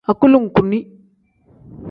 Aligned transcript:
Agulonguni. 0.09 0.79